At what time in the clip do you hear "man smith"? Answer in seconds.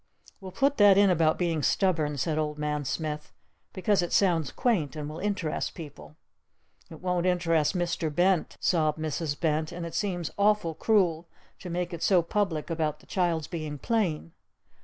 2.57-3.31